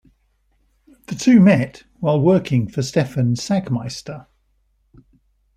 The 1.05 1.13
two 1.13 1.39
met 1.39 1.83
while 1.99 2.19
working 2.19 2.67
for 2.67 2.81
Stefan 2.81 3.35
Sagmeister. 3.35 4.25